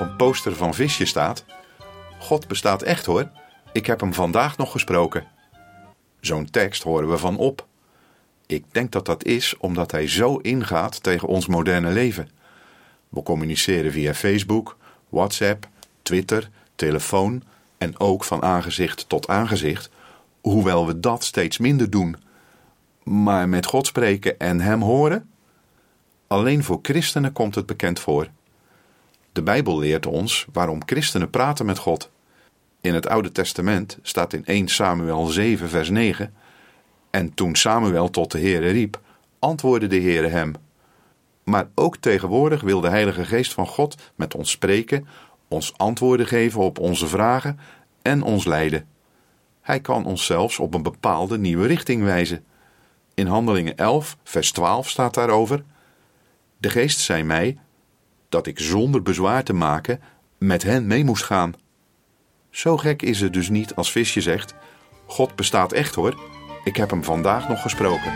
[0.00, 1.44] een poster van visje staat:
[2.18, 3.30] God bestaat echt hoor,
[3.72, 5.26] ik heb hem vandaag nog gesproken.
[6.20, 7.66] Zo'n tekst horen we van op.
[8.46, 12.30] Ik denk dat dat is omdat hij zo ingaat tegen ons moderne leven.
[13.08, 14.76] We communiceren via Facebook,
[15.08, 15.68] WhatsApp,
[16.02, 17.42] Twitter, telefoon
[17.78, 19.90] en ook van aangezicht tot aangezicht,
[20.40, 22.16] hoewel we dat steeds minder doen.
[23.02, 25.30] Maar met God spreken en Hem horen?
[26.26, 28.28] Alleen voor christenen komt het bekend voor.
[29.32, 32.10] De Bijbel leert ons waarom christenen praten met God.
[32.80, 36.34] In het Oude Testament staat in 1 Samuel 7, vers 9:
[37.10, 39.00] En toen Samuel tot de Heere riep,
[39.38, 40.52] antwoordde de Heere hem.
[41.44, 45.06] Maar ook tegenwoordig wil de Heilige Geest van God met ons spreken,
[45.48, 47.58] ons antwoorden geven op onze vragen
[48.02, 48.86] en ons leiden.
[49.60, 52.44] Hij kan ons zelfs op een bepaalde nieuwe richting wijzen.
[53.14, 55.64] In Handelingen 11, vers 12 staat daarover:
[56.56, 57.58] De Geest zei mij
[58.30, 60.00] dat ik zonder bezwaar te maken
[60.38, 61.54] met hen mee moest gaan.
[62.50, 64.54] Zo gek is het dus niet als Visje zegt:
[65.06, 66.20] God bestaat echt hoor,
[66.64, 68.12] ik heb hem vandaag nog gesproken.